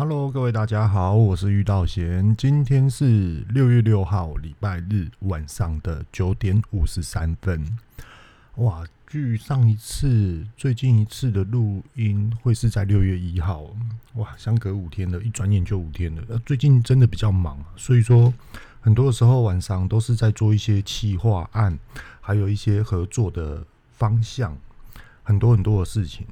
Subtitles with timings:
[0.00, 2.34] Hello，各位大家好，我是玉道贤。
[2.34, 7.76] 今天是六月六号，礼拜日晚上的九点五十三分。
[8.54, 13.76] 哇，距上一次最近一次的录音会是在六月一号。
[14.14, 16.38] 哇，相隔五天了，一转眼就五天了。
[16.46, 18.32] 最近真的比较忙，所以说
[18.80, 21.78] 很多的时候晚上都是在做一些企划案，
[22.22, 24.56] 还有一些合作的方向，
[25.22, 26.26] 很多很多的事情。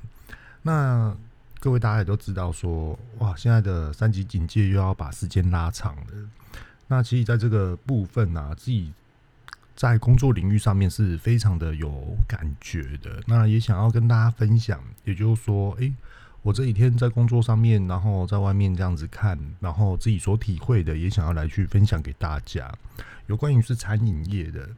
[0.63, 1.15] 那
[1.61, 6.31] 各位大家也都知道说，哇，现在的三级警戒又要把时间拉长了。
[6.87, 8.93] 那其实在这个部分啊，自己
[9.75, 13.21] 在工作领域上面是非常的有感觉的。
[13.27, 15.93] 那也想要跟大家分享，也就是说，诶，
[16.43, 22.73] 我这几天在工作上面，然后在外面这样子看，然后自己所体会的，也想要来去分享给大家。
[23.27, 24.69] 有关于是餐饮业的。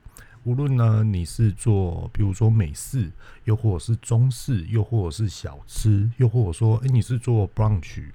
[0.44, 3.10] 无论呢，你是做，比如说美式，
[3.44, 8.06] 又或者是中式，又或者是小吃，又或者说，哎、你是做 brunch，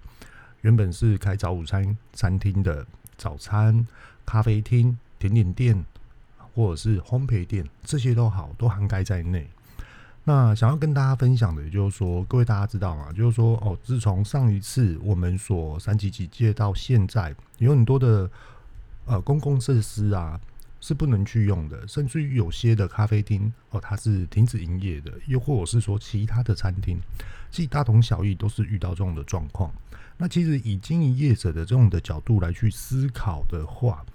[0.61, 2.83] 原本是开早午餐餐厅的
[3.15, 3.85] 早餐
[4.25, 5.85] 咖啡厅、甜点店，
[6.55, 9.47] 或者是烘焙店，这些都好，都涵盖在内。
[10.23, 13.11] 那想要跟大家分享的，也就是说，各位大家知道吗？
[13.13, 18.27] 就是说，哦，自从上一次我们所三级警戒到现在，有很多的
[19.05, 20.41] 呃公共设施啊。
[20.85, 26.99] 是不能去用的，甚至于有些的咖啡厅哦，它是停止营业的，又或者是说其他的餐厅，
[27.49, 29.73] 其实大同小异，都是遇到这种的状况。
[30.15, 34.05] 那其实以经营业者的这种的角度来去思考的话，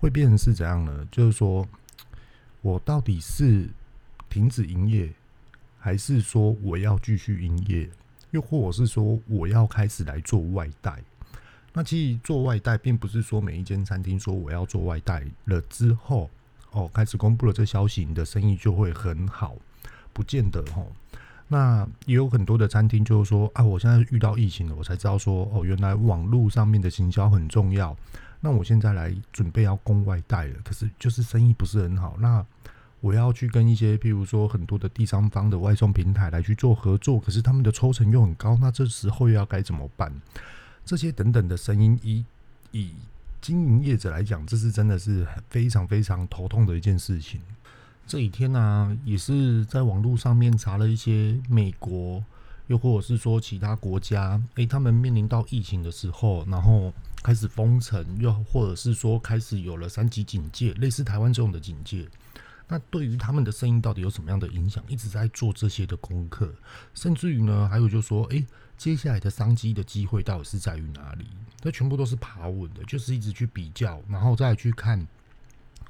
[0.00, 1.06] 会变成是怎样呢？
[1.12, 1.64] 就是说
[2.60, 3.68] 我到底是
[4.28, 5.12] 停止营业，
[5.78, 7.88] 还是说我要继续营业，
[8.32, 11.00] 又或者是说我要开始来做外带？
[11.78, 16.30] 那其实做外带，并不是说每一间餐厅说我要做外带了之后，
[16.70, 19.54] 哦，开始公布了这消息，你的生意就会很好，
[20.10, 20.86] 不见得哦。
[21.48, 27.94] 那也有很多的餐厅就是说啊，我现在遇到疫情了，我才知道说哦，原来网络上面的行销很重要。
[28.40, 32.16] 那我现在来准备要供外带了，可是就是生意不是很好。
[32.18, 32.42] 那
[33.02, 40.10] 我要去跟一些譬如说很多的第三方的外送平台来去做合作，可是他们的抽成又很高，那这时候又要该怎么办？
[40.86, 42.24] 这些等等的声音，以
[42.70, 42.92] 以
[43.42, 47.40] 经营业者来讲，这是真的是非常非常头痛的一件事情。
[48.06, 52.24] 这几天呢、也是在网络上面查了一些美国，
[52.68, 62.06] 又或者是说其他国家，诶，他们面临到疫情的时候，然后开始封城，又或者是说开始有了三级警戒，类似台湾这种的警戒。
[62.68, 64.82] 那对于他们的生意到底有什么样的影响？
[64.86, 66.52] 一直在做这些的功课，
[66.94, 68.44] 甚至于呢，还有就说，诶，
[68.76, 71.26] 接下来的商机的机会到底是在于哪里？
[71.60, 75.06] 这全部都是爬文的，就是一直去比较，然后再去看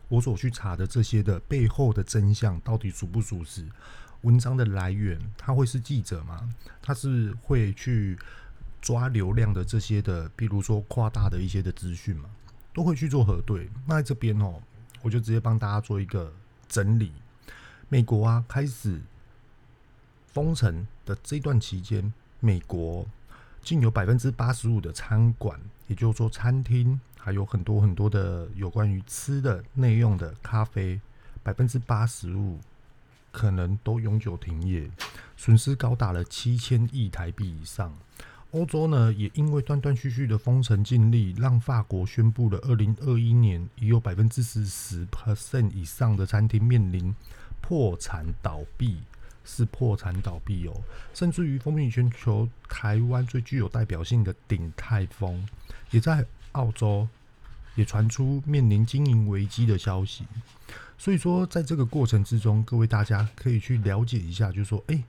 [0.09, 3.67] 我所去查的这些的背后的真相到底属不属实？
[4.23, 6.49] 文章的来源，他会是记者吗？
[6.81, 8.19] 他是会去
[8.81, 12.31] 抓流量的这些的，比如说夸大的一些的资讯吗？
[12.73, 13.69] 都会去做核对。
[13.87, 14.63] 那在这边哦，
[15.03, 16.33] 我就直接帮大家做一个。
[16.69, 17.13] 整理，
[17.89, 19.01] 美国啊，开始
[20.27, 23.07] 封城的这段期间，美国
[23.63, 31.01] 竟有百分之八十五的餐馆，也就是说餐厅，还有很多很多的有关于吃的内用的咖啡，
[31.43, 32.59] 百分之八十五
[33.33, 34.91] 可能都永久停业，
[35.37, 37.93] 损失高达了七千亿台币以上。
[38.53, 47.15] 欧洲呢，也因为断断续续的封城禁令，让法国宣布了二零二一年已有百分之四十 percent 以上的餐厅面临
[47.61, 48.99] 破产倒闭，
[49.47, 50.83] 是破产倒闭哦。
[51.15, 55.49] 甚至于风靡全球，台湾最具有代表性的鼎泰丰，
[55.91, 57.09] 也在澳洲
[57.75, 60.27] 也传出面临经营危机的消息。
[60.99, 65.03] 所以说，在这个过程之中，各位大家可以去了解一下，就是说，哎，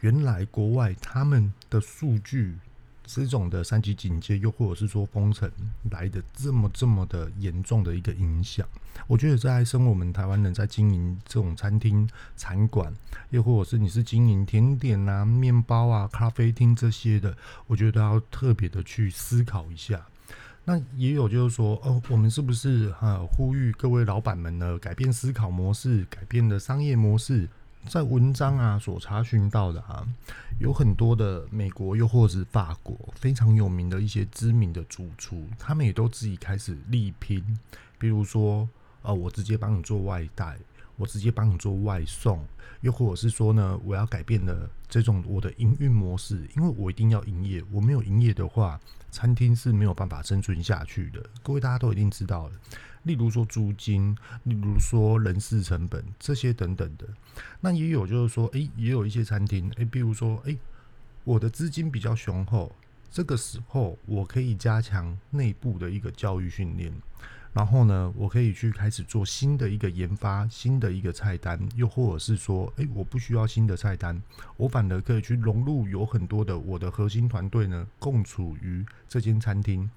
[0.00, 2.58] 原来国外他们的数据。
[3.04, 5.50] 这种的三级警戒，又或者是说封城
[5.90, 8.66] 来的这么这么的严重的一个影响，
[9.06, 12.92] 我觉得在生我们台湾人在经营这种餐厅、餐馆，
[13.30, 17.36] 又或者是你是经营甜点啊、面包啊、咖啡厅这些的，
[17.66, 20.00] 我觉得要特别的去思考一下。
[20.64, 27.48] 那也有就是说，哦，我们是不是呃呼吁各位老板们呢，改变思考模式，改变的商业模式？
[27.88, 30.06] 在文章啊所查询到的啊，
[30.58, 37.44] 有很多的美国又或者是法国非常有名的一些知名的主厨，他们也都自己开始力拼，
[37.98, 38.68] 比如说，
[39.02, 40.56] 呃，我直接帮你做外带，
[40.96, 42.42] 我直接帮你做外送，
[42.80, 48.80] 又或者是说呢，我要改变了这种我的营运模式，因为我一定要营业，我没有营业的话，
[49.12, 51.22] 餐厅是没有办法生存下去的。
[51.42, 52.52] 各位大家都一定知道了。
[53.04, 57.06] 例如说租金，例如说人事成本这些等等的，
[57.60, 60.56] 那也有就是说，诶、也有一些餐厅，诶、比如说，诶、
[61.24, 62.72] 我的资金比较雄厚，
[63.10, 66.92] 这个时候我可以加强内部的一个教育训练。
[67.52, 74.22] 然后呢，我可以去开始做新的一个研发，新的一个菜单，又或者是说，诶，我不需要新的菜单，
[74.56, 79.90] 我反而可以去融入有很多的我的核心团队呢，共处于这间餐厅，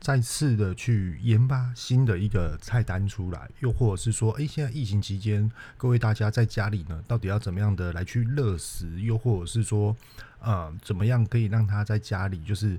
[0.00, 9.94] 再次的去研发新的一个菜单出来，又或者是说，诶，现在疫情期间，各位大家在家里呢，到底要怎么样的来去乐食，又或者是说，
[10.40, 12.78] 呃，怎么样可以让他在家里就是。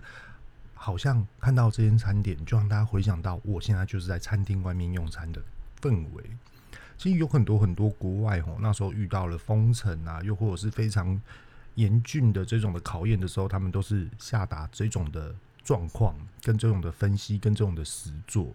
[0.83, 5.41] 好像看到这间餐点，就让大家回想到我现在就是在餐厅外面用餐的
[5.81, 6.21] 氛围。
[6.97, 11.18] 其实有很多很多国外哦，那时候遇到了封城啊，又或者是非常
[11.75, 15.33] 严峻的这种的考验的时候，他们都是下达这种的
[15.63, 18.50] 状况，跟这种的分析，跟这种的实作。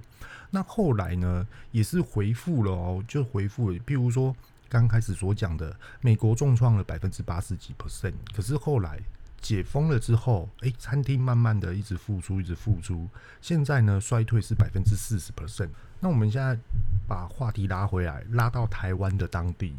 [0.51, 3.73] 那后来呢，也是回复了哦，就回复。
[3.73, 4.37] 譬如说
[4.69, 9.01] 刚开始所讲的，美国重创了百分之八十几 percent，可是后来。
[9.41, 13.09] 解封了之后，诶，餐厅慢慢的一直复苏，一直复苏。
[13.41, 15.71] 现在呢，衰退是百分之四十 percent。
[16.01, 16.59] 那我们现在
[17.07, 19.75] 把话题拉回来，拉到台湾的当地，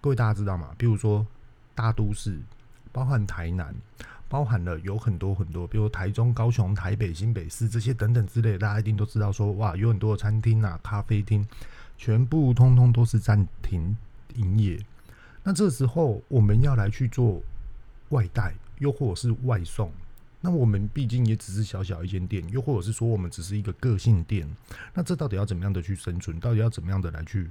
[0.00, 0.74] 各位大家知道吗？
[0.78, 1.26] 比如说
[1.74, 2.38] 大都市，
[2.92, 3.74] 包含台南，
[4.28, 11.46] 包含了有很多很多，比如台中、高雄、台北、新北市这些等等之类，大家一定都知道说，哇，有很多的餐厅啊、咖啡厅，
[11.96, 13.96] 全部通通都是暂停
[14.34, 14.78] 营业。
[15.42, 17.42] 那这时候我们要来去做
[18.10, 18.54] 外带。
[18.80, 19.92] 又或者是外送，
[20.40, 24.48] 那我们毕竟也只是小小一间店，又或者是说我们只是一个个性店，
[24.92, 26.40] 那这到底要怎么样的去生存？
[26.40, 27.50] 到底要怎么样的来去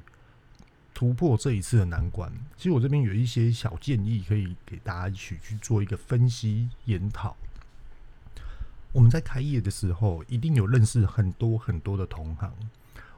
[0.93, 2.29] 突破这一次的难关？
[2.57, 7.37] 其实我这边有一些小建议，可以给大家一起去做一个分析研讨。
[8.91, 12.51] 我们在开业的时候，一定有认识很多很多的同行，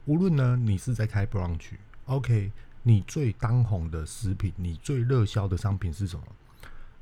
[0.04, 2.52] 无论呢你是在开 brunch，OK，
[2.84, 6.26] 你最当红的食品，你最热销的商品是什么？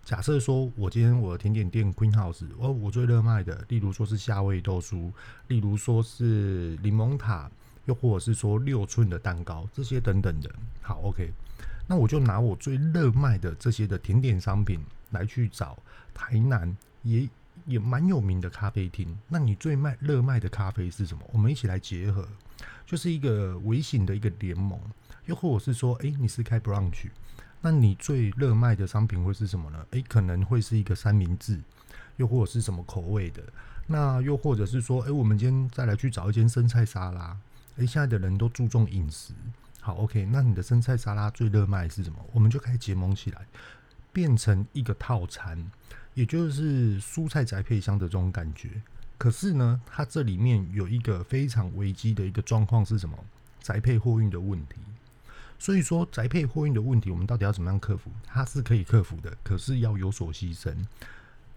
[0.04, 5.12] 假设说，我今天我的甜点店 Queen House，哦，我最热卖的，例如说是夏威夷豆酥，
[5.48, 7.50] 例如说是柠檬塔，
[7.86, 10.50] 又或者是说六寸的蛋糕，这些等等的。
[10.82, 11.32] 好，OK，
[11.86, 15.78] 那我就拿我最热卖的这些的甜点商品来去找
[16.12, 17.30] 台南也
[17.68, 19.16] 也蛮有名的咖啡厅。
[19.28, 21.24] 那你最卖热卖的咖啡是什么？
[21.32, 22.28] 我们一起来结合，
[22.84, 24.80] 就是一个微型的一个联盟，
[25.28, 27.10] 又或者是说，诶，你是开 brunch。
[27.62, 29.86] 那你最热卖的商品会是什么呢？
[29.92, 31.60] 诶、可能会是一个三明治，
[32.18, 33.44] 又或者是什么口味的？
[33.88, 37.38] 那又或者是说，诶、我们今天再来去找一间生菜沙拉。
[37.78, 39.34] 诶、现在的人都注重饮食，
[39.82, 40.26] 好，OK。
[40.26, 42.20] 那你的生菜沙拉最热卖是什么？
[42.34, 43.46] 我们就开始结盟起来，
[44.14, 45.70] 变成一个套餐，
[46.14, 48.82] 也就是蔬菜宅配箱的这种感觉。
[49.18, 53.18] 可是呢，它这里面有一个非常危机的一个状况是什么？
[53.62, 54.76] 宅配货运的问题。
[55.62, 58.10] 所以说，宅配货运的问题，我们到底要怎么样克服？
[58.26, 60.74] 它是可以克服的，可是要有所牺牲。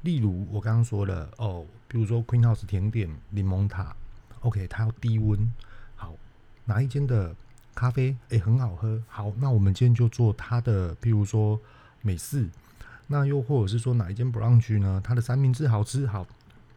[0.00, 3.94] 例如我刚刚说了哦，比如说 Queen House 甜点柠檬塔
[4.40, 5.48] ，OK，它要低温。
[5.94, 6.16] 好，
[6.64, 7.32] 哪一间的
[7.76, 9.00] 咖啡诶、很好喝？
[9.06, 11.60] 好，那我们今天就做它的，比如说
[12.00, 12.48] 美式。
[13.06, 15.00] 那又或者是说哪一间 brunch 呢？
[15.04, 16.04] 它的三明治好吃？
[16.08, 16.26] 好，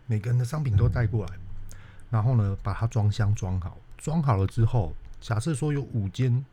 [0.05, 1.33] 每个人的商品都带过来，
[2.11, 3.79] 然后呢，把它装箱装好。
[3.97, 6.45] 装好了之后，假设说有五间。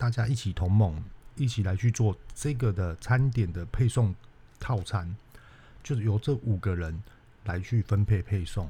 [0.00, 0.96] 大家一起同盟，
[1.36, 4.14] 一起来去做这个的餐点的配送
[4.58, 5.14] 套餐，
[5.82, 7.02] 就是由这五个人
[7.44, 8.66] 来去分配配送。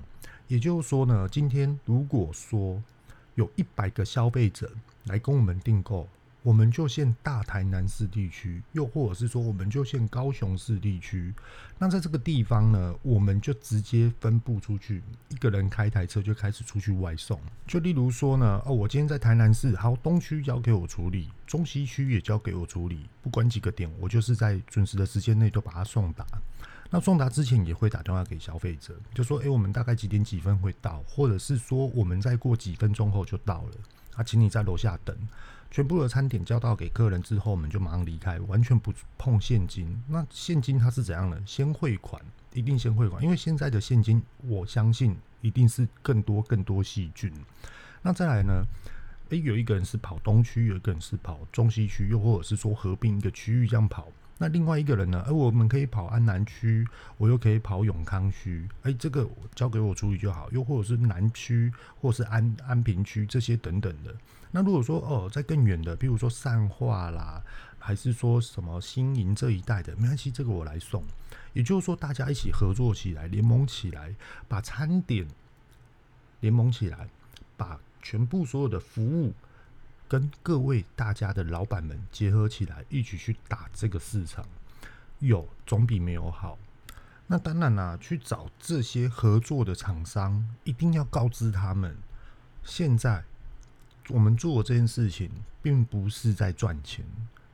[0.48, 2.82] 也就是说呢，今天如果说
[3.36, 4.72] 有一百个消费者
[5.04, 6.08] 来跟我们订购。
[6.42, 11.34] 我们就限大台南市地区，又或者是说，我们就限高雄市地区。
[11.78, 17.38] 那在这个地方呢，我们就直接分布出去，一个人开台车就开始出去外送。
[17.66, 26.24] 就例如说呢，哦，我今天在台南市，好，东区交给我处理，中西区也交给我处理，不管几个点，我就是在准时的时间内都把它送达。
[26.88, 33.70] 那送达之前也会打电话给消费者，就说，诶，我们大概几点几分会到，或者是说，我们再过几分钟后就到了，
[34.16, 35.16] 啊，请你在楼下等。
[35.70, 40.02] 全部的餐点交到给客人之后，我们就马上离开，完全不碰现金。
[40.08, 41.40] 那现金它是怎样的？
[41.46, 42.20] 先汇款，
[42.52, 47.32] 一定先汇款，因为现在的现金，我相信一定是更多更多细菌。
[48.02, 48.64] 那再来呢？
[49.28, 54.08] 诶、有一个人是跑东区，有一个人是跑中西区，又或者是说合并一个区域这样跑。
[54.42, 55.22] 那另外一个人呢？
[55.26, 56.82] 而、我们可以跑安南区，
[57.18, 58.66] 我又可以跑永康区。
[58.84, 60.50] 诶、欸，这个交给我处理就好。
[60.50, 61.70] 又或者是南区，
[62.00, 64.16] 或者是安安平区这些等等的。
[64.50, 67.42] 那如果说哦，在更远的，比如说善化啦，
[67.78, 71.04] 还是说什么新营这一带的，没关系，这个我来送。
[71.52, 74.14] 也就是说，大家一起合作起来，联盟起来，
[74.48, 75.28] 把餐点
[76.40, 77.10] 联盟起来，
[77.58, 79.34] 把全部所有的服务
[80.10, 84.44] 跟各位大家的老板们结合起来，一起去打这个市场，
[85.20, 86.58] 有总比没有好。
[87.28, 91.96] 那当然啦，去找这些合作的厂商，一定要告知他们，
[92.64, 93.22] 现在
[94.08, 95.30] 我们做这件事情，
[95.62, 97.06] 并不是在赚钱，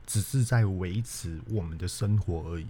[0.07, 2.65] 只是在维持我们的生活而已。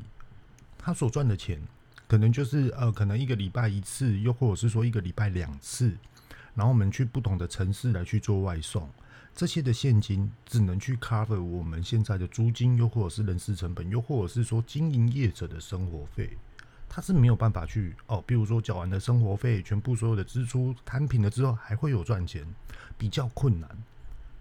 [0.77, 1.61] 他所赚的钱，
[2.09, 5.95] 可能就是呃，可能一个礼拜一次，又或者是说一个礼拜两次，
[6.55, 8.89] 然后我们去不同的城市来去做外送。
[9.37, 16.35] 这些的现金只能去 cover 我们现在的租金，又或者是人事成本，又或者是说经营业者的生活费，
[16.89, 18.19] 它是没有办法去哦。
[18.25, 22.43] 比如说缴完的生活费，全部所有的支出摊平了之后，还会有赚钱，
[22.97, 23.69] 比较困难。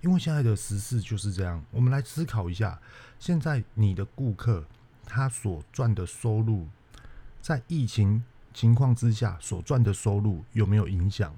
[0.01, 1.63] 因为现在的时事就是这样。
[1.71, 2.81] 我们来思考一下，
[3.19, 4.65] 现在你的顾客
[5.05, 6.67] 他所赚的收入，
[7.43, 8.25] 在疫情
[8.55, 11.37] 情况之下所赚的收入有没有影响？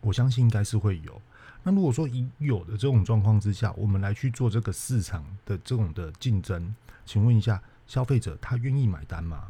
[0.00, 1.20] 我相信应该是会有。
[1.62, 9.48] 那如果说以有的这种状况之下，我们来去做这个市场的这种的竞争，请问一下，消费者他愿意买单吗？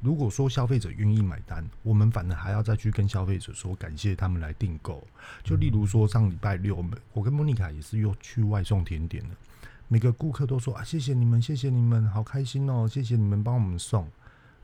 [0.00, 5.06] 如果说消费者愿意买单，我们反而还要再去跟消费者说感谢他们来订购。
[5.44, 9.36] 就例如说上礼拜六，我跟莫妮卡也是又去外送甜点了，
[9.86, 14.10] 每个顾客都说啊谢谢你们，谢谢你们，好开心哦，谢谢你们帮我们送。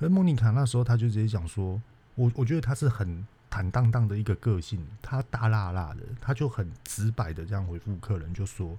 [0.00, 1.81] 而莫妮卡那时候他就直接讲说，
[2.17, 3.25] 我我觉得他是很。
[3.50, 8.78] 坦荡荡的一个个性，他大辣辣的，他就很直白的这样回复客人，就说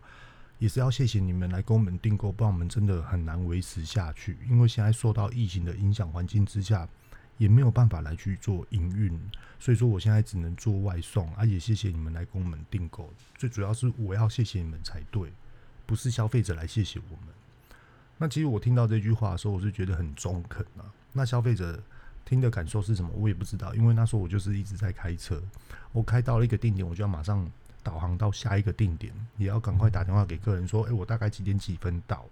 [0.59, 4.38] 也是要谢谢你们来跟我们订购，不然我们真的很难维持下去。
[4.47, 6.88] 因为现在受到疫情的影响环境之下，
[7.38, 9.19] 也没有办法来去做营运，
[9.59, 11.33] 所以说我现在只能做外送。
[11.35, 15.33] 而且谢谢你们来跟我们订购，最主要是我要谢谢你们才对，
[15.85, 17.33] 不是消费者来谢谢我们。
[18.17, 20.85] 那其实我听到这句话的时候，我是觉得很中肯啊。
[21.13, 21.81] 那消费者。
[22.29, 23.09] 听的感受是什么？
[23.15, 25.41] 我也不知道，因为那时候我就是一直在开车，
[25.91, 27.50] 我开到了一个定点，我就要马上
[27.81, 32.24] 导航到下一个定点，也要赶快打电话给客人说：“诶，我大概几点几分到？”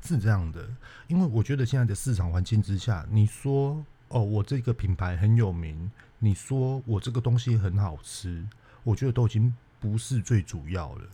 [0.00, 0.66] 是这样的，
[1.06, 8.42] 因为我觉得现在的市场环境之下，你说哦，我这个品牌很有名，你说我这个东西很好吃，
[8.84, 11.04] 我觉得都已经不是最主要了，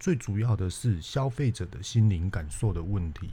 [0.00, 3.30] 最主要的是消费者的心灵感受的问题。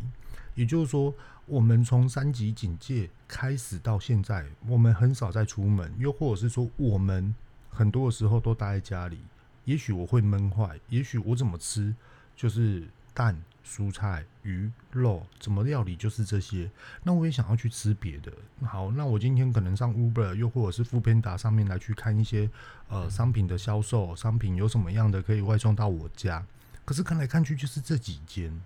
[0.55, 1.13] 也就是说，
[1.45, 7.33] 我们从三级警戒开始到现在，我们很少再出门，又或者是说，我们
[7.69, 9.19] 很多的时候都待在家里。
[9.65, 11.95] 也许我会闷坏，也许我怎么吃
[12.35, 16.69] 就是蛋、蔬菜、鱼、肉，怎么料理就是这些。
[17.03, 18.33] 那我也想要去吃别的。
[18.65, 22.49] 好，那我今天可能上 Uber，又或者是富编达上面来去看一些
[22.89, 26.43] 呃商品的销售，商品有什么样的可以外送到我家。
[26.83, 28.59] 可是看来看去就是这几间。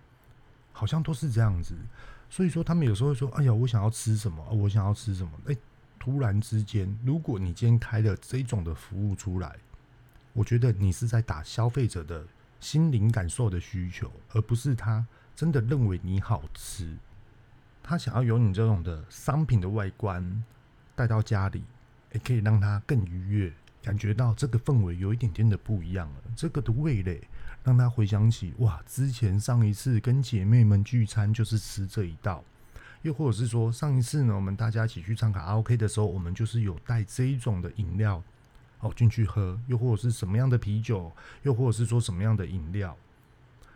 [0.77, 1.73] 好像都是这样子，
[2.29, 4.45] 所以说他们有时候会说：“哎呀，我想要吃什么？
[4.51, 5.55] 我想要吃什么？”哎，
[5.97, 9.55] 突然之间，如果你今天开了这种的服务出来，
[10.33, 12.27] 我觉得你是在打消费者的
[12.59, 16.97] 心灵感受的需求，而不是他真的认为你好吃。
[17.81, 20.43] 他想要有你这种的商品的外观
[20.93, 21.63] 带到家里，
[22.11, 23.53] 也可以让他更愉悦，
[23.85, 26.15] 感觉到这个氛围有一点点的不一样了。
[26.35, 27.21] 这个的味蕾。
[27.63, 32.43] 让他回想起哇，之前上一次跟姐妹们聚餐就是吃这一道，
[33.01, 38.21] 又或者是说上一次呢，我们大家一起去唱卡拉 OK 的时候，我们就是有带这一种的饮料
[38.81, 41.11] 哦进去喝，又或者是什么样的啤酒，
[41.41, 42.95] 又或者是说什么样的饮料，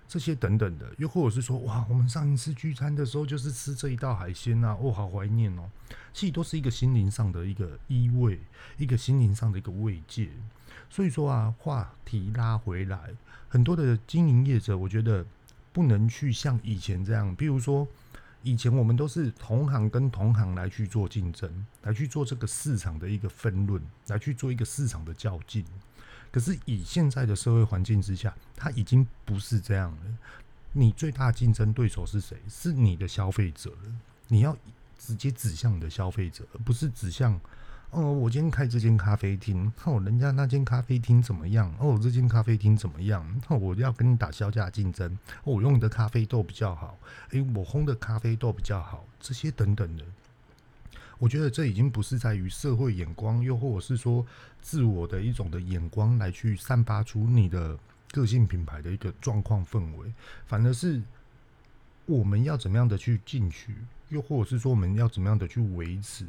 [0.10, 5.70] 这些等等的，又或者是说哇，我们上一次聚餐的时候就是吃这一道海鲜啊，哦，好怀念哦，
[6.12, 8.40] 其实都是一个心灵上的一个依偎，
[8.78, 10.32] 一个心灵上的一个慰藉。
[10.90, 13.12] 所以说啊，话题拉回来。
[13.48, 15.24] 很多的经营业者，我觉得
[15.72, 17.88] 不能去像以前这样，比如说
[18.42, 25.64] 以前我们都是同行跟同行来去做竞争，来去做这个市场的一个分论，来去做一个市场的较劲。
[26.32, 29.98] 可是以现在的社会环境之下，它已经不是这样了。
[30.72, 32.38] 你最大竞争对手是谁？
[32.48, 33.72] 是你的消费者。
[34.28, 34.56] 你要
[34.98, 37.40] 直接指向你的消费者，而不是指向。
[37.90, 41.74] 哦，我今天开这间咖啡厅，哦，人家那间咖啡厅怎么样？
[41.80, 43.26] 哦，这间咖啡厅怎么样？
[43.48, 45.18] 哦，我要跟你打销价竞争。
[45.44, 46.96] 我用的咖啡豆比较好，
[47.32, 50.06] 诶，我烘的咖啡豆比较好，这些等等的，
[51.20, 54.26] 我觉得这已经不是在于社会眼光，又或者是说
[54.62, 57.78] 自我的一种的眼光来去散发出你的
[58.12, 60.12] 个性品牌的一个状况氛围，
[60.48, 61.02] 反而是
[62.06, 63.76] 我们要怎么样的去进取，
[64.08, 66.26] 又或者是说我们要怎么样的去维持。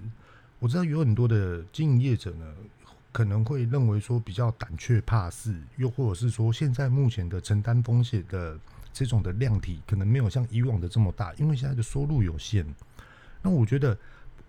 [0.59, 2.55] 我知道有很多的经营业者呢，
[3.13, 8.59] 可能会认为说比较胆怯怕事，又或者是说现在目前的承担风险的
[8.93, 12.67] 这种的量体，可能没有像以往的这么大，因为现在的收入有限。
[13.41, 13.97] 那我觉得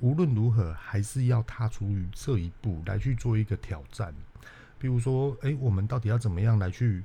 [0.01, 4.13] 无论如何，还是要踏出这一步来去做一个挑战。
[4.77, 7.03] 比如说，诶，我们到底要怎么样来去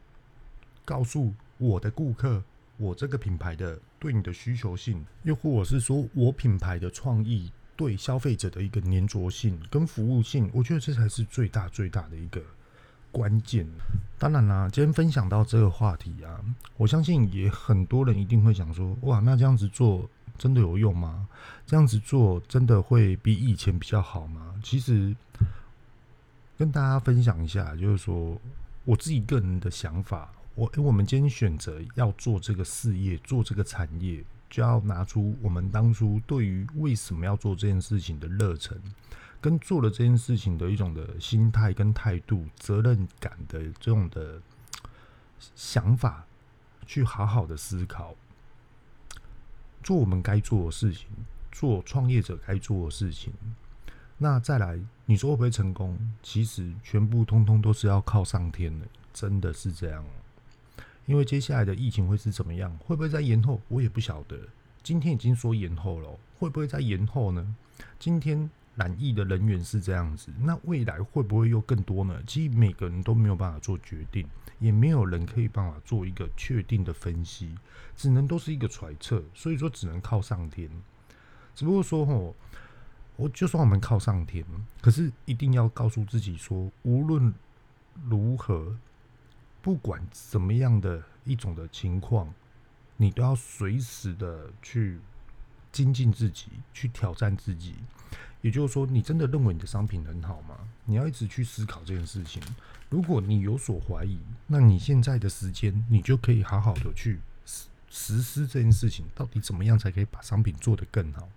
[0.82, 2.42] 告诉我的顾客，
[2.78, 12.40] 我这个品牌的对你的需求性，又或者是说我品牌的创意对消费者的一个粘着性跟服务性，我觉得这才是最大最大的一个
[13.12, 13.66] 关键。
[14.18, 16.40] 当然啦，今天分享到这个话题啊，
[16.78, 21.28] 我相信也很多人一定会想说，哇，那这样子做真的有用吗？
[21.66, 24.54] 这样子做真的会比以前比较好吗？
[24.62, 25.14] 其实
[26.56, 28.40] 跟大家分享一下，就是说
[28.84, 30.30] 我自己个人的想法。
[30.54, 38.80] 我，我们今天选择要做这个事业，做这个产业，就要拿出我们当初对于为什么要做这件事情的热忱，
[39.38, 44.40] 跟做了这件事情的一种的心态跟态度、责任感的这种的
[45.54, 46.24] 想法，
[46.86, 48.14] 去好好的思考，
[49.86, 51.06] 做我们该做的事情，
[51.52, 53.32] 做创业者该做的事情。
[54.18, 55.96] 那再来，你说会不会成功？
[56.24, 60.04] 其实全部通通都是要靠上天的，真的是这样。
[61.04, 62.76] 因为接下来的疫情会是怎么样？
[62.78, 63.60] 会不会再延后？
[63.68, 64.36] 我也不晓得。
[64.82, 67.54] 今天已经说延后了，会不会再延后呢？
[67.96, 72.20] 今天染疫的人员是这样子，那未来会不会又更多呢？
[72.26, 74.26] 其实每个人都没有办法做决定，
[74.58, 77.54] 也没有人可以办法做一个确定的分析，
[77.96, 79.22] 只能都是一个揣测。
[79.34, 80.70] 所以说，只能靠上天。
[81.54, 82.34] 只不过说，吼，
[83.16, 84.44] 我就算我们靠上天，
[84.80, 87.34] 可是一定要告诉自己说，无论
[88.08, 88.76] 如何。
[89.62, 92.32] 不管怎么样的一种的情况，
[92.96, 95.00] 你都要随时的去
[95.72, 97.74] 精进自己，去挑战自己。
[98.42, 100.56] 也就是说，你真的认为你的商品很好吗？
[100.84, 102.40] 你要一直去思考这件事情。
[102.88, 109.04] 如果你有所怀疑，那你现在的时间，你就可以好好的去实实施这件事情。
[109.14, 111.28] 到底怎么样才可以把商品做得更好？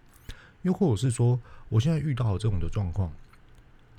[0.62, 3.12] 又或者是说，我现在遇到了这种的状况，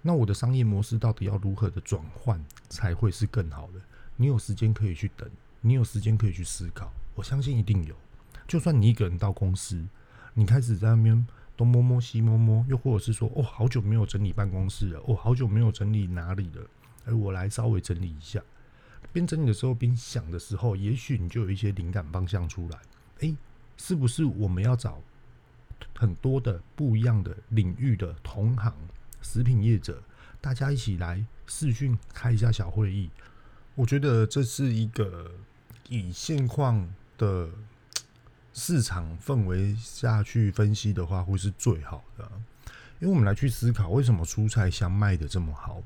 [0.03, 3.81] 那我的商业模式到底要如何的转换才会是更好的？
[4.17, 5.29] 你有时间可以去等，
[5.63, 7.97] 你有时间可以去思考，我相信一定有。
[8.47, 9.85] 就算你一个人到公司，
[10.35, 16.67] 你开始在那边东摸摸西摸摸，又或者是说，哦，好久没有整理办公室了，哦，好久没有整理哪里了，
[17.07, 18.43] 哎，我来稍微整理一下。
[19.12, 22.79] 边整理的时候边想的时候，也许你就有一些灵感方向出来。
[23.21, 23.35] 哎，
[23.77, 25.03] 是不是我们要找
[25.97, 28.73] 很多的不一样的领域的同行
[29.21, 30.03] 食品业者，
[30.40, 33.11] 大家一起来视讯开一下小会议？
[33.75, 35.31] 我觉得这是一个
[35.88, 36.88] 以现况
[37.19, 37.49] 的
[38.53, 42.31] 市场氛围下去分析的话，会是最好的。
[42.99, 45.83] 因为我们来去思考，为什么蔬菜香卖得这么好？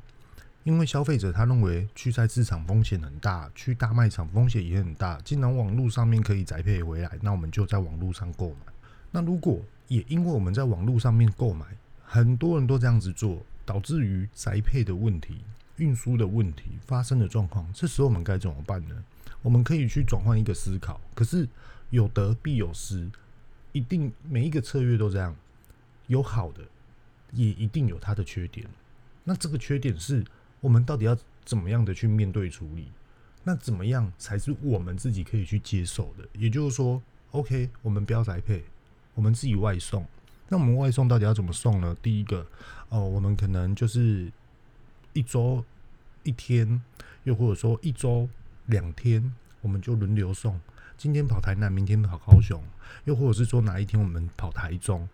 [0.64, 5.20] 因为消费者他认为去菜市场风险很大，去大卖场风险也很大。
[5.20, 8.72] 既然网络上面可以宅配回来，那我们就在网络上购买。
[9.10, 11.66] 那如果也因为我们在网络上面购买，
[12.02, 15.40] 很多人都这样子做，导致于宅配的问题。
[15.76, 18.94] 运输的问题发生的状况，这时候我们该怎么办呢？
[19.42, 21.00] 我们可以去转换一个思考。
[21.16, 21.48] 可是
[21.90, 23.10] 有得必有失，
[23.72, 25.34] 一定每一个策略都这样，
[26.06, 26.62] 有好的，
[27.32, 28.66] 也一定有它的缺点。
[29.24, 30.24] 那这个缺点是
[30.60, 32.88] 我们到底要怎么样的去面对处理？
[33.42, 36.28] 那怎么样才是我们自己可以去接受的？
[36.32, 38.64] 也就是说，OK，我们不要宅配，
[39.14, 40.06] 我们自己外送。
[40.48, 41.96] 那我们外送到底要怎么送呢？
[42.00, 42.46] 第一个，
[42.88, 44.30] 哦，我们可能就是。
[45.16, 45.64] 一周
[46.24, 46.82] 一天，
[47.22, 48.28] 又或者说一周
[48.66, 50.60] 两天，我们就轮流送。
[50.96, 52.62] 今天跑台南，明天跑高雄，
[53.04, 55.08] 又或者是说哪一天我们跑台中，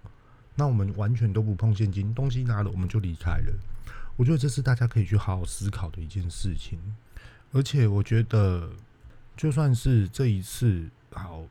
[0.55, 3.53] 那我们完全都不碰现金，东西拿了我们就离开了。
[4.17, 6.79] 我觉得这是大家可以去好好思考的一件事情。
[7.53, 8.71] 而且我觉得，
[9.37, 11.43] 就算是这一次好，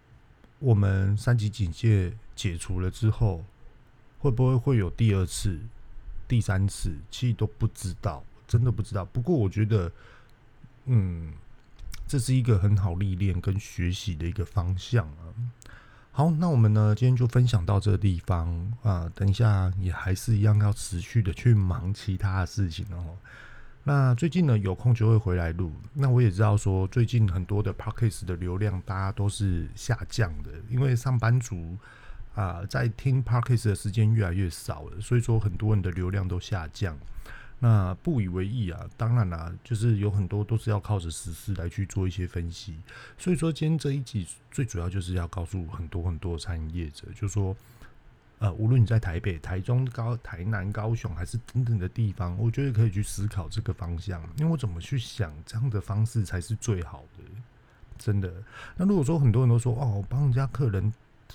[0.59, 3.43] 我们三级警戒解除了之后，
[4.19, 5.59] 会不会会有第二次、
[6.27, 6.95] 第三次？
[7.09, 8.23] 其实都不知道。
[8.47, 9.91] 真的不知道，不过我觉得，
[10.85, 11.31] 嗯，
[12.09, 15.29] 这是一个很好历练跟学习的一个方向啊。
[16.11, 19.07] 好，那我们呢，今天就分享到这个地方啊。
[19.13, 23.15] 等一下也还是一样要持续的去忙其他的事情哦。
[23.83, 25.71] 那最近呢，有空就会回来录。
[25.93, 31.77] 那我也知道说，最近很多的 Podcast 的流量大家都是下降的，因为上班族
[32.33, 36.97] 啊，在听 Podcast 的时间越来越少了，所以说很多人的流量都下降。
[37.61, 42.77] 那不以为意啊，当然啦、就是有很多都是要靠着实事来去做一些分析。
[43.17, 47.53] 所以说，今天这一集最主要就是要告诉很多很多的餐饮业者，就说，
[48.37, 57.23] 呃，无论你在台北、台中、高、台南、高雄，还是等等的地方，我觉得可以去思考这个方向，因为我怎么去想这样的方式才是最好的，
[57.97, 58.31] 真的。
[58.77, 60.93] 那如果说很多人都说，哦，帮人家客人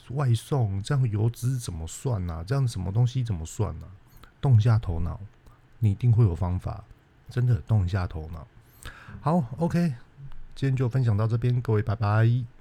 [0.09, 2.45] 外送，这样油脂怎么算呢、啊？
[2.47, 3.93] 这样什么东西怎么算呢、啊？
[4.41, 5.21] 动下头脑。
[5.79, 6.85] 你一定会有方法，
[7.31, 8.47] 真的动一下头脑。
[9.21, 9.95] 好，OK，
[10.55, 12.54] 今天就分享到这边，各位拜拜。